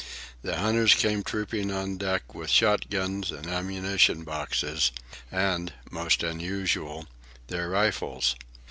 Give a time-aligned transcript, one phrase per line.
[0.41, 4.91] The hunters came trooping on deck with shot guns and ammunition boxes,
[5.31, 7.05] and, most unusual,
[7.49, 8.35] their rifles.